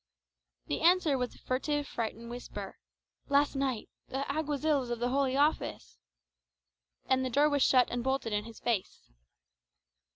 The 0.65 0.81
answer 0.81 1.15
was 1.15 1.35
a 1.35 1.37
furtive, 1.37 1.85
frightened 1.85 2.31
whisper. 2.31 2.79
"Last 3.29 3.55
night 3.55 3.87
the 4.07 4.25
Alguazils 4.33 4.89
of 4.89 4.97
the 4.97 5.09
Holy 5.09 5.37
Office." 5.37 5.99
And 7.05 7.23
the 7.23 7.29
door 7.29 7.49
was 7.51 7.61
shut 7.61 7.87
and 7.91 8.03
bolted 8.03 8.33
in 8.33 8.45
his 8.45 8.59
face. 8.59 9.11